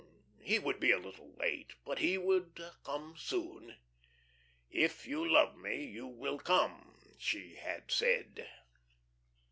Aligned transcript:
He 0.41 0.57
would 0.57 0.79
be 0.79 0.89
a 0.89 0.97
little 0.97 1.31
late, 1.37 1.75
but 1.85 1.99
he 1.99 2.17
would 2.17 2.59
come 2.83 3.13
soon. 3.17 3.77
"If 4.71 5.05
you 5.05 5.31
love 5.31 5.55
me, 5.55 5.85
you 5.85 6.07
will 6.07 6.39
come," 6.39 6.97
she 7.19 7.53
had 7.53 7.91
said. 7.91 8.49